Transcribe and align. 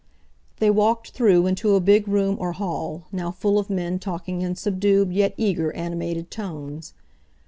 They 0.57 0.71
walked 0.71 1.11
through 1.11 1.45
into 1.45 1.75
a 1.75 1.79
big 1.79 2.07
room 2.07 2.35
or 2.39 2.53
hall, 2.53 3.03
now 3.11 3.29
full 3.29 3.59
of 3.59 3.69
men 3.69 3.99
talking 3.99 4.41
in 4.41 4.55
subdued 4.55 5.13
yet 5.13 5.35
eager, 5.37 5.71
animated 5.73 6.31
tones. 6.31 6.95